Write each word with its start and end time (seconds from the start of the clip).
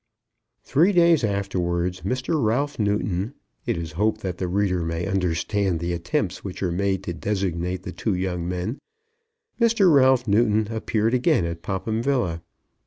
Three 0.63 0.93
days 0.93 1.23
afterwards 1.23 2.01
Mr. 2.01 2.43
Ralph 2.43 2.79
Newton; 2.79 3.35
it 3.67 3.77
is 3.77 3.91
hoped 3.91 4.21
that 4.21 4.39
the 4.39 4.47
reader 4.47 4.81
may 4.81 5.05
understand 5.05 5.79
the 5.79 5.93
attempts 5.93 6.43
which 6.43 6.63
are 6.63 6.71
made 6.71 7.03
to 7.03 7.13
designate 7.13 7.83
the 7.83 7.91
two 7.91 8.15
young 8.15 8.49
men; 8.49 8.79
Mr. 9.59 9.93
Ralph 9.93 10.27
Newton 10.27 10.69
appeared 10.71 11.13
again 11.13 11.45
at 11.45 11.61
Popham 11.61 12.01
Villa. 12.01 12.41